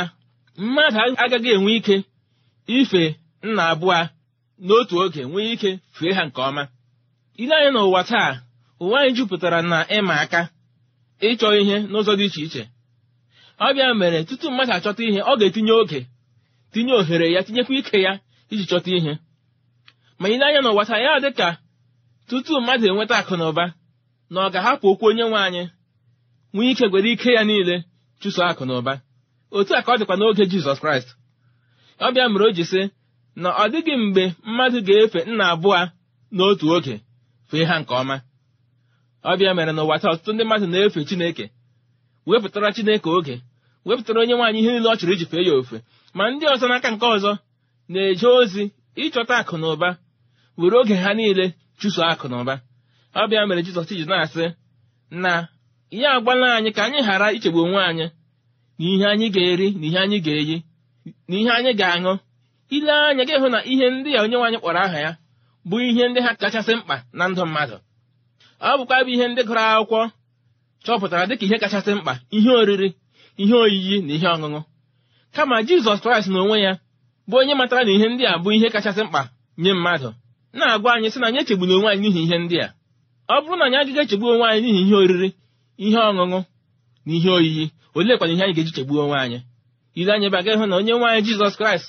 mmadụ 0.61 0.99
agaghị 1.23 1.49
enwe 1.57 1.71
ike 1.79 1.95
ife 2.77 3.03
nna 3.47 3.63
abụọ 3.71 3.97
n'otu 4.65 4.95
oge 5.03 5.21
nwee 5.29 5.49
ike 5.53 5.69
fee 5.95 6.13
ha 6.17 6.23
nke 6.27 6.39
ọma. 6.49 6.63
Ile 7.41 7.53
anyị 7.57 7.69
n'ụwa 7.73 8.01
taa 8.09 8.31
ụwa 8.83 8.95
anyị 8.99 9.11
jupụtara 9.17 9.59
na 9.71 9.77
ịma 9.97 10.13
aka 10.23 10.41
ịchọ 11.29 11.47
ihe 11.61 11.75
n'ụzọ 11.91 12.13
dị 12.19 12.25
iche 12.29 12.41
iche. 12.47 12.63
Ọ 13.65 13.67
bịa 13.75 13.93
mere 13.99 14.19
tutu 14.27 14.47
mmadụ 14.51 14.71
achọta 14.77 15.01
ihe 15.09 15.19
ọ 15.31 15.33
ga-etinye 15.39 15.73
oge 15.81 15.99
tinye 16.71 16.93
ohere 16.99 17.27
ya 17.35 17.41
tinyekwa 17.45 17.73
ike 17.79 17.97
ya 18.05 18.13
iji 18.51 18.65
chọta 18.69 18.89
ihe. 18.97 19.13
Ma 20.19 20.25
ile 20.33 20.43
anya 20.47 20.61
n'ụwa 20.63 20.83
taa 20.89 21.01
ya 21.05 21.11
dị 21.23 21.29
ka 21.39 21.47
tutu 22.27 22.53
mmadụ 22.61 22.85
enweta 22.89 23.15
akụ 23.21 23.33
na 23.39 23.45
ụba 23.51 23.65
na 24.31 24.37
ọ 24.45 24.51
ga-ahapụ 24.53 24.85
okwu 24.91 25.05
onye 25.09 25.23
nwe 25.29 25.39
anyị 25.47 25.63
nwee 26.53 26.69
ike 26.71 26.85
gwere 26.91 27.09
ike 27.15 27.29
ya 27.37 27.43
niile 27.47 27.75
chụso 28.21 28.41
akụ 28.49 28.63
na 28.67 28.73
ụba. 28.79 28.93
Otu 29.57 29.73
a 29.77 29.81
ka 29.85 29.91
ọ 29.93 29.97
dịkwa 29.99 30.15
n'oge 30.19 30.43
Jizọs 30.51 30.79
Kraịst. 30.81 31.09
Ọ 32.05 32.07
bịa 32.13 32.27
mere 32.31 32.45
o 32.47 32.51
ji 32.57 32.63
sị 32.71 32.81
na 33.41 33.49
ọ 33.63 33.65
dịghị 33.71 33.93
mgbe 34.03 34.23
mmadụ 34.47 34.79
ga-efe 34.87 35.19
nna 35.31 35.45
abụọ 35.53 35.79
n'otu 36.35 36.65
oge 36.75 36.95
fee 37.49 37.65
ha 37.69 37.75
nke 37.81 37.93
ọma. 38.01 38.15
Ọ 39.29 39.31
bịa 39.39 39.53
mere 39.57 39.71
n'ụwa 39.75 39.95
taa 40.01 40.11
ọtụtụ 40.13 40.31
ndị 40.33 40.43
mmadụ 40.45 40.65
na-efe 40.71 40.99
Chineke 41.09 41.45
wepụtara 42.27 42.69
Chineke 42.75 43.09
oge 43.17 43.35
wepụtara 43.87 44.19
onye 44.21 44.35
nwaanyị 44.37 44.59
ihe 44.61 44.71
niile 44.73 44.89
ọ 44.93 44.95
chọrọ 44.99 45.13
iji 45.15 45.25
fee 45.31 45.43
ya 45.47 45.53
ofe. 45.59 45.77
Ma 46.17 46.23
ndị 46.31 46.45
ọzọ 46.53 46.65
n'aka 46.69 46.89
nke 46.93 47.05
ọzọ 47.15 47.31
na-eje 47.91 48.27
ozi 48.39 48.63
ịchọta 49.03 49.33
akụ 49.41 49.55
na 49.61 49.67
ụba 49.73 49.89
were 50.59 50.75
oge 50.81 50.95
ha 51.03 51.11
niile 51.17 51.45
chụso 51.79 52.01
akụ 52.11 52.25
na 52.31 52.35
ụba. 52.41 52.55
Ọ 53.19 53.21
bịa 53.29 53.45
mere 53.47 53.61
Jizọs 53.65 53.87
ji 53.99 54.05
na-asị 54.11 54.45
na 55.23 55.31
ya 56.01 56.09
agwala 56.17 56.47
anyị 56.57 56.71
ka 56.75 56.81
anyị 56.87 56.99
ghara 57.07 57.27
ichegbu 57.35 57.59
onwe 57.65 57.81
anyị. 57.89 58.05
Na 58.99 59.05
anyị 59.13 59.27
ga-eri 59.35 59.67
na 59.79 59.85
ihe 59.87 59.97
anyị 60.03 60.17
ga-eyi 60.25 60.57
na 61.29 61.35
ihe 61.41 61.49
anyị 61.57 61.71
ga-aṅụ. 61.79 62.13
Ile 62.75 62.91
anya 63.09 63.23
gị 63.27 63.35
hụ 63.41 63.47
na 63.53 63.59
ihe 63.71 63.85
ndị 63.95 64.09
a 64.17 64.21
onye 64.23 64.35
nwaanyị 64.37 64.57
kpọrọ 64.61 64.79
aha 64.85 64.99
ya 65.05 65.11
bụ 65.69 65.75
ihe 65.89 66.03
ndị 66.09 66.19
ha 66.25 66.31
kachasị 66.41 66.73
mkpa 66.79 66.95
na 67.17 67.23
ndụ 67.29 67.43
mmadụ. 67.45 67.77
Ọ 68.67 68.69
bụkwa 68.77 68.97
bụ 69.05 69.09
ihe 69.15 69.25
ndị 69.27 69.41
gụrụ 69.47 69.61
akwụkwọ 69.69 70.01
chọpụtara 70.85 71.25
dịka 71.29 71.45
ihe 71.45 71.57
kachasị 71.63 71.91
mkpa 71.97 72.13
ihe 72.37 72.49
oriri 72.61 72.89
ihe 73.41 73.55
oyiyi 73.63 73.95
na 74.07 74.13
ihe 74.17 74.27
ọṅụṅụ. 74.35 74.59
Kama 75.35 75.55
Jizọs 75.67 75.99
Kraịst 76.03 76.29
onwe 76.41 76.57
ya 76.65 76.71
bụ 77.29 77.35
onye 77.41 77.53
matara 77.59 77.83
na 77.85 77.91
ihe 77.97 78.07
ndị 78.09 78.23
a 78.31 78.37
bụ 78.43 78.49
ihe 78.57 78.67
kachasị 78.73 79.01
mkpa 79.07 79.21
nye 79.61 79.73
mmadụ 79.73 80.09
na-agwa 80.57 80.89
anyị 80.95 81.09
sị 81.13 81.19
na 81.19 81.27
anyị 81.27 81.39
echegbula 81.41 81.73
onwe 81.77 81.89
anyị 81.93 82.07
n'ihi 82.09 82.21
ihe 82.25 82.37
ndị 82.43 82.57
a. 82.65 82.67
Ọ 83.33 83.35
bụrụ 83.43 83.55
na 83.59 83.65
anyị 83.65 83.77
agaghị 83.81 83.99
echegbu 84.03 84.25
onwe 84.33 84.45
anyị 84.51 84.61
n'ihi 84.71 84.81
ihe 84.85 84.95
oriri 85.01 85.29
ihe 85.85 85.97
ọṅụṅụ 86.09 86.39
na 87.05 87.11
ihe 87.17 87.29
oyiyi 87.37 87.65
oleekwana 87.97 88.33
ihe 88.33 88.43
anyị 88.43 88.53
ga-eji 88.55 88.71
chegbuo 88.75 89.01
onwe 89.05 89.17
anyị? 89.23 89.39
Ile 89.99 90.11
anya 90.13 90.27
ebe 90.27 90.37
aga 90.39 90.53
hụ 90.59 90.65
na 90.69 90.75
onye 90.79 90.93
nwe 90.97 91.07
anyị 91.11 91.21
Jizọs 91.27 91.55
Kraịst 91.59 91.87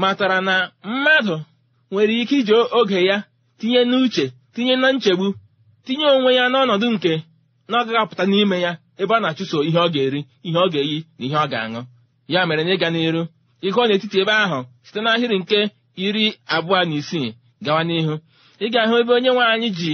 matara 0.00 0.38
na 0.48 0.54
mmadụ 0.84 1.36
nwere 1.90 2.12
ike 2.22 2.34
iji 2.40 2.52
oge 2.78 3.00
ya 3.10 3.16
tinye 3.58 3.80
n'uche 3.90 4.24
tinye 4.54 4.74
na 4.80 4.88
nchegbu 4.94 5.28
tinye 5.84 6.06
onwe 6.16 6.30
ya 6.38 6.44
n'ọnọdụ 6.52 6.86
nke 6.94 7.12
na 7.70 7.76
ọ 7.82 7.98
apụta 8.02 8.24
n'ime 8.30 8.56
ya 8.64 8.72
ebe 9.02 9.12
ọ 9.16 9.20
na-achụso 9.22 9.58
ihe 9.68 9.78
ọ 9.78 9.88
ga-eri 9.94 10.20
ihe 10.46 10.58
ọ 10.58 10.66
ga-eyi 10.72 10.98
na 11.18 11.22
ihe 11.26 11.36
ọ 11.36 11.46
ga-aṅụ. 11.52 11.80
Ya 12.32 12.40
mere 12.48 12.62
na 12.64 12.72
ịga 12.76 12.88
n'iru 12.92 13.22
ịgụọ 13.66 13.82
n'etiti 13.86 14.16
ebe 14.22 14.32
ahụ 14.44 14.58
site 14.86 15.00
n'ahịrị 15.02 15.36
nke 15.42 15.58
iri 16.06 16.24
abụọ 16.54 16.78
na 16.88 16.94
isii 17.00 17.30
gawa 17.64 17.82
n'ihu. 17.88 18.14
Ị 18.64 18.66
ga-ahụ 18.72 18.94
ebe 19.02 19.12
onye 19.18 19.30
nwe 19.34 19.44
anyị 19.52 19.68
ji 19.78 19.92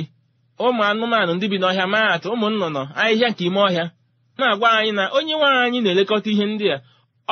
ụmụ 0.64 0.82
anụmanụ 0.90 1.32
ndị 1.34 1.46
bi 1.52 1.56
n'ọhịa 1.60 1.86
maa 1.92 2.08
atụ 2.14 2.26
ụmụ 2.34 2.46
nnụnụ 2.52 2.82
ahịhịa 3.00 3.28
nke 3.30 3.42
ime 3.48 3.60
ọhịa 3.68 3.84
na-agwa 4.38 4.68
anyị 4.78 4.92
na 4.98 5.04
onye 5.16 5.34
nwe 5.38 5.48
anyị 5.64 5.78
na-elekọta 5.82 6.28
ihe 6.32 6.44
ndị 6.50 6.66
a. 6.74 6.76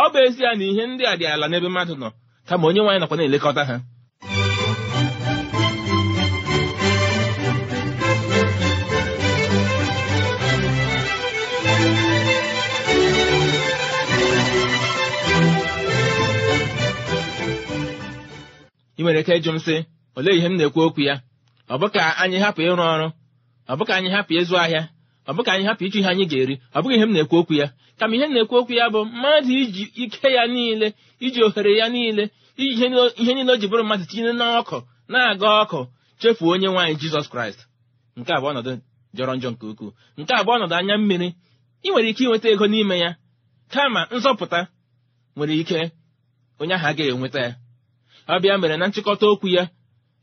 Ọ 0.03 0.05
bụ 0.13 0.19
ezie 0.27 0.51
na 0.59 0.65
ihe 0.71 0.83
ndị 0.91 1.05
a 1.13 1.15
dị 1.21 1.25
ala 1.33 1.47
n'ebe 1.49 1.69
mmadụ 1.71 1.95
nọ 2.03 2.09
kama 2.49 2.65
onye 2.69 2.81
nwe 2.83 2.91
anyị 2.91 3.01
nakwa 3.03 3.17
na-elekọta 3.19 3.63
ha. 3.69 3.77
Ị 18.99 19.03
nwere 19.03 19.21
ike 19.21 19.33
ịjụ 19.39 19.51
m 19.53 19.59
sị 19.67 19.77
olee 20.17 20.35
ihe 20.39 20.49
m 20.49 20.57
na-ekwu 20.57 20.81
okwu 20.87 21.01
ya? 21.09 21.15
Ọ 21.73 21.75
bụ 21.81 21.87
ka 21.95 22.01
anyị 22.23 22.39
hapụ 22.45 22.61
ịrụ 22.69 22.85
ọrụ? 22.95 23.07
Ọ 23.71 23.73
bụ 23.79 23.83
ka 23.89 23.93
anyị 23.99 24.11
hapụ 24.15 24.33
ịzụ 24.41 24.55
ahịa? 24.65 24.83
Ọ 25.29 25.31
bụ 25.37 25.43
anyị 25.53 25.65
hapụ 25.69 25.83
ịchụ 25.87 25.99
ihe 26.01 26.09
anyị 26.13 26.25
ga-eri. 26.31 26.55
Ọ 26.77 26.79
bụghị 26.83 26.95
ihe 26.97 27.07
m 27.09 27.13
na-ekwu 27.15 27.37
okwu 27.41 27.55
ya. 27.61 27.67
Kama 27.99 28.15
ihe 28.17 28.27
na-ekwu 28.29 28.55
okwu 28.61 28.73
ya 28.79 28.85
bụ 28.95 29.01
mmadụ 29.05 29.53
iji 29.63 29.83
ike 30.03 30.29
ya 30.37 30.43
niile 30.55 30.89
iji 31.27 31.41
ohere 31.47 31.73
ya 31.81 31.87
niile 31.95 32.25
iji 32.63 32.73
ihe 33.23 33.33
niile 33.35 33.53
o 33.53 33.57
ji 33.61 33.67
bụrụ 33.71 33.85
mmadụ 33.85 34.05
tinye 34.11 34.33
n'ọkụ 34.41 34.79
na-aga 35.13 35.49
ọkụ 35.63 35.81
chefuo 36.21 36.49
onye 36.55 36.69
nwaanyị 36.73 36.95
jizọs 37.01 37.27
kraịst. 37.33 37.61
Nke 38.19 38.33
a 38.37 38.41
ọnọdụ 38.49 38.73
jọrọ 39.17 39.33
njọ 39.37 39.49
nke 39.53 39.65
ukwuu. 39.73 39.93
Nke 40.21 40.33
a 40.39 40.43
bụ 40.47 40.51
ọnọdụ 40.57 40.75
anya 40.79 40.95
mmiri. 41.01 41.29
Ị 41.87 41.89
nwere 41.91 42.09
ike 42.11 42.23
inweta 42.25 42.49
ego 42.53 42.67
n'ime 42.73 42.97
ya. 43.05 43.11
Kama 43.73 44.01
nzọpụta 44.17 44.61
nwere 45.37 45.55
ike 45.63 45.79
onye 46.61 46.75
ahụ 46.77 46.87
agaghị 46.91 47.11
enweta 47.15 47.41
ya. 47.47 47.53
Ọ 48.33 48.35
bịa 48.43 48.57
mere 48.61 48.77
na 48.77 48.87
nchịkọta 48.89 49.27
okwu 49.33 49.49
ya 49.57 49.65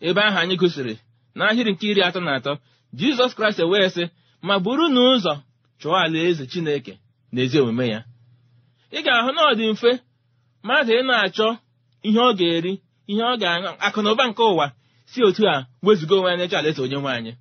ebe 0.07 0.21
ahụ 0.27 0.37
anyị 0.41 0.55
gosiri 0.61 0.95
n'ahịrị 1.35 1.71
nke 1.73 1.85
iri 1.91 2.01
atọ 2.07 2.19
na 2.25 2.31
atọ 2.37 2.51
jizọs 2.99 3.31
kraịst 3.37 3.59
wee 3.71 3.89
sị 3.95 4.03
ma 4.47 4.55
buru 4.63 4.85
n'ụzọ 4.93 5.33
chụọ 5.79 5.93
alaeze 6.03 6.43
chineke 6.51 6.93
na 7.33 7.39
ezi 7.43 7.57
omume 7.61 7.85
ya. 7.93 7.99
Ị 8.97 8.99
ga-ahụ 9.05 9.29
na 9.35 9.41
ọ 9.49 9.51
dị 9.59 9.65
mfe 9.73 9.91
mmadụ 10.63 10.91
ị 10.99 11.03
na-achọ 11.09 11.47
ihe 12.07 12.19
ọ 12.29 12.31
ga-eri 12.39 12.73
ihe 13.11 13.23
ọ 13.31 13.33
ga-aṅụ 13.41 13.69
akụ 13.85 13.99
na 14.03 14.09
ụba 14.13 14.23
nke 14.29 14.43
ụwa 14.51 14.65
si 15.11 15.19
otu 15.27 15.43
a 15.53 15.55
wezuga 15.85 16.15
onwe 16.17 16.29
ya 16.31 16.37
n'eche 16.37 16.57
alaeze 16.59 16.81
onye 16.85 16.97
nwaanyị 17.01 17.31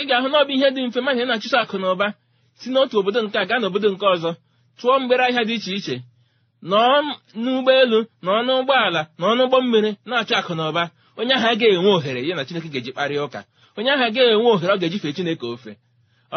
ị 0.00 0.02
ga-ahụ 0.08 0.26
na 0.32 0.36
ọ 0.42 0.44
bụ 0.46 0.52
ihe 0.56 0.68
dị 0.74 0.80
mfe 0.88 0.98
mmadụ 1.00 1.20
ị 1.22 1.26
na-achụso 1.28 1.56
akụ 1.62 1.76
na 1.82 1.86
ụba 1.94 2.06
si 2.60 2.66
n'otu 2.70 2.94
obodo 3.00 3.20
nke 3.24 3.36
a 3.42 3.44
gaa 3.48 3.60
n'obodo 3.60 3.88
nke 3.94 4.06
ọzọ 4.14 4.30
tụọ 4.78 4.92
mgbere 5.00 5.22
ahịa 5.26 5.44
dị 5.48 5.54
iche 5.58 5.72
iche 5.78 5.96
nọọ 6.70 6.94
n'ụgbọelu 7.42 7.98
nọọ 8.24 8.38
n'ụgbọala 8.46 9.00
nọọ 9.20 9.32
n'ụgbọ 9.36 9.56
mmiri 9.64 9.90
na-achọ 10.08 10.34
akụ 10.40 10.54
na 10.58 10.64
ụba. 10.70 10.84
Onye 11.18 11.34
ahụ 11.36 11.46
agaghị 11.50 11.66
enwe 11.76 11.90
ohere 11.96 12.20
ya 12.28 12.34
na 12.36 12.44
Chineke 12.46 12.68
ga-eji 12.72 12.90
kparịa 12.92 13.22
ụka. 13.26 13.40
Onye 13.76 13.90
ahụ 13.94 14.02
agaghị 14.08 14.30
enwe 14.34 14.48
ohere 14.54 14.72
ọ 14.74 14.78
ga-eji 14.80 14.98
fee 15.02 15.12
Chineke 15.16 15.46
ofe. 15.54 15.72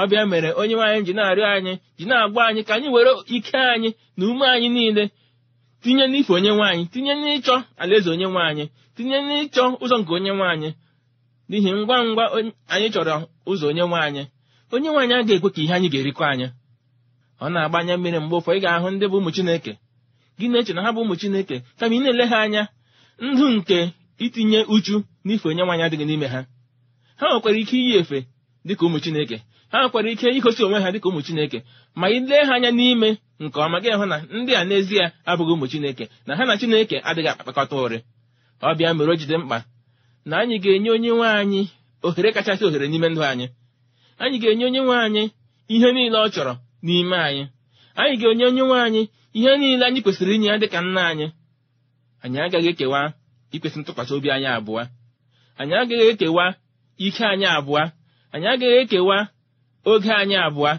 Ọbịa 0.01 0.23
mere 0.31 0.49
onye 0.61 0.75
nwaanyị 0.77 1.01
ji 1.07 1.13
na-arịọ 1.17 1.45
anyị 1.55 1.73
ji 1.97 2.05
na-agba 2.09 2.41
anyị 2.49 2.61
ka 2.67 2.73
anyị 2.77 2.89
were 2.95 3.11
ike 3.35 3.57
anyị 3.73 3.89
na 4.17 4.23
ume 4.31 4.45
anyị 4.55 4.69
niile. 4.75 5.03
Tinye 5.81 6.05
n'ife 6.11 6.31
onye 6.37 6.51
nwaanyị 6.57 6.83
tinye 6.93 7.13
n'ịchọ 7.21 7.55
alaeze 7.81 8.09
onye 8.13 8.27
nwaanyị 8.33 8.63
tinye 8.95 9.17
n'ịchọ 9.27 9.63
ụzọ 9.83 9.95
nke 10.01 10.11
onye 10.17 10.31
nwaanyị 10.37 10.69
n'ihi 11.49 11.69
ngwa 11.79 11.97
ngwa 12.07 12.23
anyị 12.73 12.87
chọrọ 12.93 13.15
ụzọ 13.51 13.65
onye 13.71 13.83
nwaanyị 13.89 14.23
onye 14.73 14.89
nwaanyị 14.91 15.13
a 15.17 15.23
ga-ekwe 15.27 15.49
ka 15.53 15.59
ihe 15.63 15.73
anyị 15.77 15.87
ga-erikọ 15.93 16.23
anya 16.31 16.47
ọ 17.43 17.45
na-agbanye 17.53 17.93
mmiri 17.97 18.19
mgbe 18.23 18.35
ụfọ 18.39 18.51
ị 18.57 18.59
ga-ahụ 18.63 18.87
ndị 18.93 19.05
bụ 19.11 19.17
ụmụ 19.19 19.29
Chineke. 19.35 19.73
Gị 20.39 20.45
na-eche 20.51 20.73
na 20.73 20.81
ha 20.85 20.89
bụ 20.95 20.99
ụmụ 21.03 21.15
Chineke 21.21 21.55
kama 21.79 21.93
ị 21.95 21.99
na-ele 22.03 22.25
ha 22.31 22.37
anya 22.45 22.61
ndụ 23.25 23.45
nke 23.55 23.77
itinye 24.25 24.59
uchu 24.75 24.95
n'ife 25.25 25.45
onye 25.49 25.63
nwaanyị 25.65 25.83
adịghị 25.85 26.05
n'ime 26.07 26.27
ha. 26.33 26.41
Ha 27.19 27.25
nwekwara 27.29 27.57
ike 27.63 27.75
iyi 27.81 27.93
efe 28.01 28.17
dịka 28.67 28.83
ụmụ 28.87 28.97
Chineke. 29.03 29.37
Ha 29.71 29.77
nwekwara 29.81 30.09
ike 30.11 30.27
igosi 30.37 30.61
onwe 30.65 30.79
ha 30.83 30.89
dịka 30.93 31.07
ụmụ 31.09 31.21
Chineke 31.25 31.59
ma 31.99 32.05
ilee 32.09 32.43
ha 32.47 32.53
anya 32.55 32.71
n'ime 32.71 33.09
nke 33.39 33.57
ọma 33.65 33.77
gị 33.83 33.89
hụ 33.99 34.05
na 34.11 34.17
ndị 34.37 34.53
a 34.59 34.63
n'ezie 34.67 35.03
abụghị 35.29 35.51
ụmụ 35.55 35.65
Chineke 35.71 36.05
na 36.25 36.31
ha 36.37 36.43
na 36.45 36.53
Chineke 36.59 36.97
adịghị 37.09 37.29
akpakọta 37.31 37.75
ụrị. 37.83 37.99
Ọ 38.61 38.69
bịa 38.77 38.93
mere 38.97 39.11
o 39.11 39.15
jide 39.19 39.37
mkpa 39.37 39.57
na 40.25 40.35
anyị 40.41 40.55
ga-enye 40.63 40.89
onye 40.95 41.09
nwe 41.15 41.27
anyị 41.41 41.61
ohere 42.05 42.29
kachasị 42.35 42.63
ohere 42.65 42.87
n'ime 42.87 43.07
ndụ 43.09 43.21
anyị. 43.31 43.47
Anyị 44.21 44.37
ga-enye 44.41 44.65
onye 44.69 44.81
nwe 44.85 44.95
anyị 45.05 45.23
ihe 45.73 45.89
niile 45.95 46.17
ọ 46.25 46.27
chọrọ 46.33 46.53
n'ime 46.85 47.17
anyị. 47.27 47.43
Anyị 47.99 48.15
ga-enye 48.21 48.45
onye 48.49 48.61
nwe 48.67 48.77
anyị 48.85 49.01
ihe 49.37 49.51
niile 49.57 49.83
anyị 49.87 49.99
kwesịrị 50.03 50.33
inye 50.35 50.47
ya 50.51 50.57
dịka 50.61 50.79
nna 50.81 51.01
anyị. 51.11 51.27
Anyị 52.23 52.37
agaghị 52.45 52.69
ekewa 52.73 53.01
ikwesị 53.55 53.77
ntụkwasị 53.79 54.13
obi 54.17 54.29
anyị 54.35 54.47
abụọ. 54.57 54.81
Anyị 55.59 55.73
agaghị 55.81 56.05
ekewa 56.11 56.45
ike 57.05 57.23
anyị 57.33 57.45
abụọ. 57.57 57.81
Anyị 58.33 58.47
agaghị 58.53 58.75
ekewa 58.81 59.17
oge 59.91 60.11
anyị 60.21 60.35
abụọ 60.47 60.71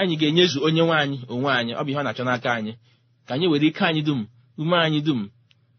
anyị 0.00 0.14
ga-enyezu 0.20 0.58
onye 0.66 0.82
nwe 0.86 0.94
anyị 1.02 1.16
onwe 1.32 1.50
anyị 1.58 1.72
ọ 1.80 1.82
bụ 1.84 1.90
ihe 1.90 2.00
ọ 2.00 2.04
na-achọ 2.04 2.22
n'aka 2.26 2.50
anyị. 2.58 2.72
Ka 3.26 3.32
anyị 3.34 3.46
were 3.50 3.66
ike 3.68 3.82
anyị 3.88 4.02
dum 4.08 4.20
ume 4.60 4.76
anyị 4.86 5.00
dum 5.06 5.20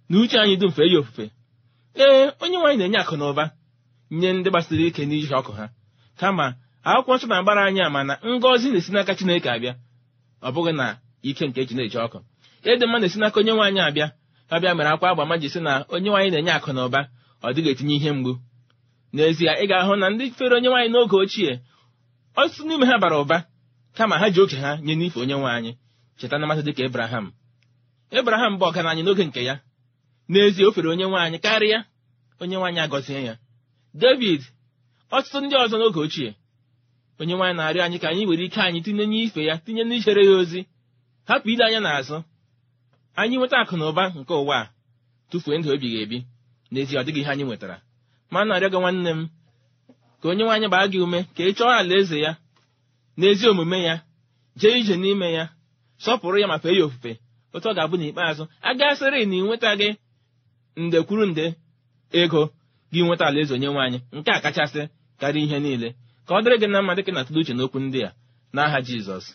na 0.10 0.16
uche 0.22 0.38
anyị 0.44 0.56
dum 0.62 0.72
fee 0.76 0.90
ya 0.94 1.00
ofufe. 1.02 1.26
Ee 1.96 2.32
onye 2.44 2.58
nwaanyị 2.58 2.78
na-enye 2.80 3.00
akụ 3.04 3.16
na 3.20 3.26
ụba 3.32 3.46
nye 4.20 4.30
ndị 4.34 4.50
gbasiri 4.50 4.84
ike 4.90 5.02
n'ihi 5.06 5.28
ọkụ 5.40 5.52
ha. 5.58 5.66
Kama 6.20 6.46
akwụkwọ 6.90 7.14
nsọ 7.16 7.26
na-agbara 7.30 7.62
anyị 7.68 7.82
ama 7.88 8.00
na 8.08 8.14
ngọzi 8.38 8.68
na-esi 8.72 8.92
n'aka 8.94 9.14
Chineke 9.18 9.50
abịa. 9.56 9.74
Ọ 10.46 10.50
bụghị 10.54 10.74
na 10.80 10.86
ike 11.30 11.44
nke 11.48 11.60
eji 11.62 11.74
na-eji 11.78 11.98
ọkụ. 12.06 12.18
Ịdị 12.72 12.86
mma 12.88 12.98
na-esi 13.00 13.18
n'aka 13.20 13.38
onye 13.40 13.52
nwaanyị 13.56 13.82
abịa. 13.88 14.08
Abịa 14.54 14.76
mere 14.78 14.90
akwa 14.94 15.08
agba 15.12 15.36
ji 15.42 15.48
sị 15.54 15.60
na 15.66 15.72
onye 15.94 16.10
nwaanyị 16.10 16.30
na-enye 16.34 16.52
akụ 16.58 16.70
na 16.76 16.82
ụba 16.88 17.00
ọ 17.46 17.48
dịghị 17.56 17.70
etinye 17.74 17.96
ihe 17.98 18.12
mgbu. 18.18 18.32
N'ezie 19.14 19.52
ị 19.64 19.66
ga-ahụ 19.70 19.94
na 20.02 20.08
ndị 20.14 20.26
fere 20.38 20.54
onye 20.58 20.70
nwaanyị 20.70 20.90
n'oge 20.94 21.16
ochie 21.24 21.52
ọtụtụ 22.42 22.62
n'ime 22.68 22.86
ha 22.86 22.98
bara 23.04 23.18
ụba. 23.24 23.38
Kama 23.98 24.18
ha 24.22 24.28
ji 24.34 24.42
oke 24.42 24.58
ha 24.64 24.72
nye 24.86 24.94
n'ife 24.96 25.20
onye 25.22 25.36
nwaanyị 25.38 25.72
cheta 26.18 26.38
na 26.38 26.46
mmasị 26.46 26.62
dịka 26.68 26.84
Ebraham 26.90 27.26
Ebraham 28.20 28.54
bụ 28.60 28.64
ọgaranya 28.70 29.04
n'oge 29.04 29.24
nke 29.28 29.42
ya. 29.50 29.56
N'ezie 30.30 30.66
o 30.68 30.72
fere 30.76 30.88
onye 30.94 31.06
nwaanyị 31.10 31.38
karịa. 31.46 31.80
Onye 32.42 32.56
nwaanyị 32.58 32.80
agọzie 32.86 33.20
ya. 33.28 33.34
David 34.02 34.42
ọtụtụ 35.16 35.38
ndị 35.42 35.56
ọzọ 35.64 35.76
n'oge 35.80 36.00
ochie. 36.06 36.30
Onye 37.20 37.34
nwaanyị 37.36 37.56
na-arịọ 37.58 37.82
anyị 37.86 37.98
ka 38.02 38.08
anyị 38.12 38.24
were 38.30 38.44
ike 38.48 38.62
anyị 38.68 38.80
tinye 38.86 39.06
n'ife 39.12 39.42
ya 39.50 39.56
tinye 39.66 39.84
n'ichere 39.86 40.22
ya 40.28 40.34
ozi. 40.42 40.62
Hapụ 41.30 41.48
ile 41.54 41.64
anya 41.66 41.80
n'azụ. 41.86 42.18
Anyị 43.20 43.36
nweta 43.38 43.58
akụ 43.62 43.76
na 43.78 43.86
ụba 43.92 44.04
nke 44.20 44.34
ụwa 44.42 44.58
a 44.62 44.70
tụfuo 45.30 45.54
ndụ 45.58 45.70
ebighị 45.76 45.98
ebi. 46.04 46.18
N'ezie 46.72 46.98
ọ 47.00 47.04
dịghị 47.06 47.22
ihe 47.22 47.32
anyị 47.32 47.44
nwetara. 47.48 47.78
Ma 48.32 48.40
a 48.42 48.46
na-arịọ 48.48 48.70
gị 48.74 48.80
nwanne 48.82 49.12
m 49.18 49.22
ka 50.24 50.30
onye 50.32 50.44
nwaanyị 50.44 50.68
gbaa 50.70 50.88
gị 50.92 51.00
ume 51.06 51.20
ka 51.36 51.42
ị 51.50 51.52
chọọ 51.58 51.72
alaeze 51.80 52.18
ya 52.26 52.32
n'ezi 53.20 53.46
omume 53.52 53.78
ya 53.88 53.96
jee 54.60 54.76
ije 54.80 54.96
n'ime 55.02 55.28
ya 55.38 55.46
sọpụrụ 56.04 56.38
ya 56.42 56.48
ma 56.52 56.58
fee 56.64 56.76
ya 56.80 56.86
ofufe. 56.88 57.12
Otu 57.56 57.68
ọ 57.70 57.74
ga-abụ 57.76 57.96
n'ikpeazụ 58.00 58.44
a 58.68 58.70
gasịrị 58.80 59.22
na 59.30 59.36
ị 59.40 59.42
nwetaghị 59.46 59.90
nde 60.84 60.98
kwuru 61.08 61.26
nde 61.32 61.46
ego 62.22 62.42
gị 62.94 63.00
nweta 63.06 63.26
alaeze 63.28 63.54
onye 63.56 63.68
nwaanyị 63.74 64.00
nke 64.18 64.30
a 64.38 64.40
kachasị 64.44 64.82
karịa 65.20 65.44
ihe 65.46 65.58
niile. 65.64 65.90
Ka 66.28 66.32
ọ 66.38 66.40
dịrị 66.44 66.58
gị 66.62 66.68
na 66.72 66.80
mma 66.82 66.96
dịka 66.98 67.12
na 67.14 67.20
atụle 67.22 67.40
uche 67.42 67.54
n'okwu 67.56 67.80
ndị 67.84 68.00
a. 68.08 68.10
N'aha 68.56 68.80
Jizọs. 68.88 69.26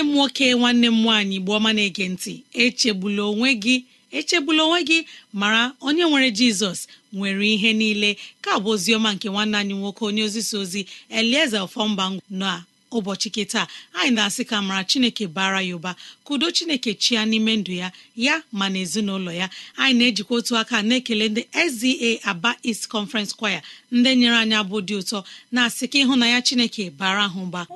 Nwanne 0.00 0.10
m 0.10 0.14
nwoke 0.14 0.54
nwanne 0.54 0.86
m 0.90 1.02
nwaanyị 1.02 1.38
bụ 1.44 1.50
ọma 1.58 1.70
na-ege 1.76 2.04
ntị. 2.08 2.32
Echegbula 2.52 3.22
onwe 3.30 3.50
gị 3.62 3.76
echegbula 4.18 4.62
onwe 4.66 4.80
gị 4.88 4.98
mara 5.32 5.62
onye 5.80 6.04
nwere 6.10 6.30
jizọs 6.38 6.80
nwere 7.12 7.44
ihe 7.54 7.72
niile. 7.72 8.10
Ka 8.44 8.52
bụ 8.62 8.68
oziọma 8.74 9.08
nke 9.14 9.28
nwanne 9.28 9.56
anyị 9.60 9.74
nwoke 9.80 10.02
onye 10.08 10.22
ozisa 10.24 10.58
ozi 10.62 10.86
elieze 11.18 11.56
ọfọmba 11.66 12.04
na 12.30 12.64
ụbọchị 12.96 13.28
kịta 13.34 13.66
anyị 13.98 14.10
na-asị 14.16 14.42
ka 14.50 14.56
mara 14.62 14.84
chineke 14.84 15.26
bara 15.26 15.60
ya 15.62 15.74
ụba 15.76 15.94
ka 16.24 16.50
chineke 16.56 16.94
chia 16.94 17.24
n'ime 17.24 17.56
ndụ 17.56 17.72
ya 17.82 17.88
ya 18.16 18.42
ma 18.52 18.68
na 18.68 18.78
ezinụlọ 18.84 19.32
ya. 19.40 19.46
Anyị 19.76 19.94
na-ejikwa 19.98 20.34
otu 20.38 20.52
aka 20.60 20.82
na-ekele 20.82 21.28
ndị 21.28 21.42
SDA 21.70 22.10
Aba 22.30 22.50
East 22.68 22.88
Conference 22.88 23.32
Choir 23.38 23.62
ndị 23.92 24.10
nyere 24.16 24.36
anyị 24.42 24.54
abụ 24.60 24.76
dị 24.88 24.94
ụtọ 25.00 25.18
na-asị 25.52 25.84
ka 25.92 25.98
ya 26.32 26.38
chineke 26.46 26.90
bara 26.90 27.28
ha 27.28 27.40
ụba. 27.42 27.66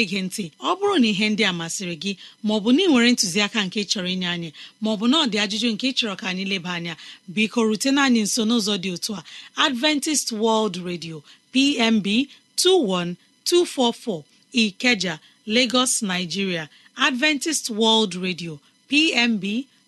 Na-ege 0.00 0.20
ntị 0.26 0.44
ọ 0.58 0.70
bụrụ 0.78 0.94
na 1.02 1.06
ihe 1.12 1.26
ndị 1.32 1.42
a 1.44 1.52
masịrị 1.60 1.96
gị 2.02 2.12
maọbụ 2.46 2.68
na 2.76 2.80
ị 2.84 2.88
nwere 2.90 3.08
ntụziaka 3.14 3.60
nke 3.66 3.80
chọrọ 3.90 4.08
inye 4.14 4.28
anyị 4.34 4.50
maọbụ 4.84 5.04
na 5.10 5.16
ọ 5.22 5.26
dị 5.32 5.36
ajụjụ 5.44 5.68
nke 5.74 5.86
chọrọ 5.98 6.14
ka 6.20 6.24
anyị 6.32 6.44
leba 6.52 6.70
anya 6.78 6.94
biko 7.34 7.58
rutena 7.68 8.00
anyị 8.08 8.20
nso 8.26 8.42
n'ụzọ 8.48 8.74
dị 8.82 8.90
otu 8.96 9.10
a. 9.14 9.22
Adventist 9.66 10.26
World 10.42 10.76
Radio 10.88 11.16
PMB 11.52 12.06
21244 12.56 14.22
Ikeja 14.62 15.14
Lagos 15.54 15.92
Nigeria. 16.10 16.64
Adventist 17.06 17.64
World 17.80 18.12
Radio 18.26 18.52
PMB 18.90 19.44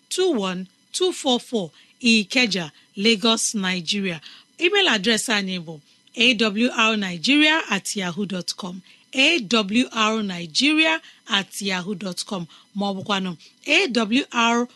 21244 0.09 1.69
Ikeja 2.13 2.65
Lagos 3.03 3.43
Nigeria. 3.65 4.17
Email 4.63 4.87
adreesị 4.95 5.31
anyị 5.39 5.57
bụ 5.65 5.75
awrnigeria 6.15 7.55
at 7.69 7.95
yahoo 7.95 8.25
dot 8.25 8.49
com. 8.55 8.81
Awrnigeria 9.15 10.93
at 11.37 11.51
yahoo 11.61 11.95
dot 12.03 12.19
com 12.29 12.43
maọbụkwanụ 12.79 13.31
awr.org 13.75 14.67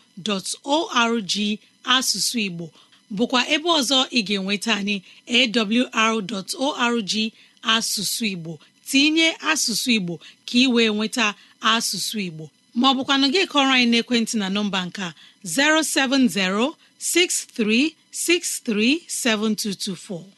asụsụ 1.96 2.36
Igbo 2.46 2.66
bụkwa 3.16 3.40
ebe 3.54 3.68
ọzọ 3.78 3.98
ị 4.18 4.20
ga-enweta 4.26 4.72
anyị 4.80 4.96
awr.org 5.36 7.12
asụsụ 7.74 8.22
Igbo. 8.32 8.52
Tinye 8.90 9.28
asụsụ 9.50 9.88
Igbo 9.96 10.14
ka 10.46 10.54
ị 10.62 10.66
wee 10.74 10.88
nweta 10.96 11.26
asụsụ 11.72 12.16
Igbo. 12.28 12.44
Maọbụkwanụ 12.80 13.26
gị 13.34 13.42
kọrọ 13.52 13.70
anyị 13.76 13.86
n'ekwentị 13.92 14.34
na 14.40 14.46
nọmba 14.56 14.80
nke 14.88 15.06
070 15.44 16.72
6363 16.98 19.00
7224 19.08 20.37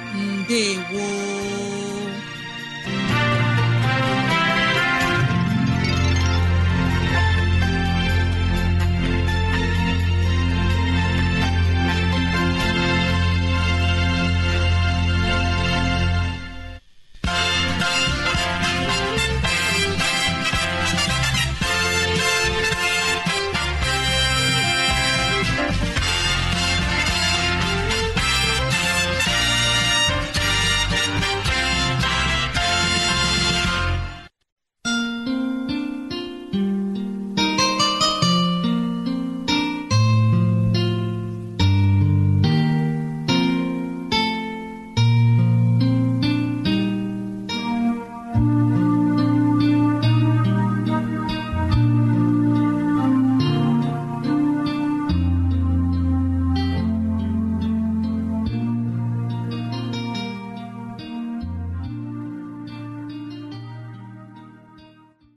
mbe 0.13 0.61
woo 0.91 1.80